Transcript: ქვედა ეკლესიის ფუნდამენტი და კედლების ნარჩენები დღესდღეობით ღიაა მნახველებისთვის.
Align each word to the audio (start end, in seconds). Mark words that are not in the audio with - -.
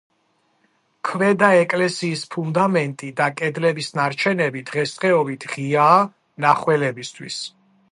ქვედა 1.09 1.49
ეკლესიის 1.63 2.23
ფუნდამენტი 2.35 3.11
და 3.21 3.29
კედლების 3.43 3.91
ნარჩენები 3.99 4.65
დღესდღეობით 4.73 5.49
ღიაა 5.55 6.03
მნახველებისთვის. 6.11 7.41